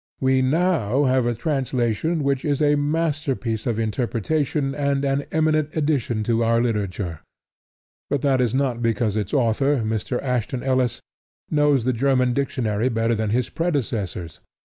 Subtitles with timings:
[0.19, 6.23] We now have a translation which is a masterpiece of interpretation and an eminent addition
[6.23, 7.19] to our literature;
[8.09, 10.19] but that is not because its author, Mr.
[10.23, 11.01] Ashton Ellis,
[11.51, 14.39] knows the German dictionary better than his predecessors.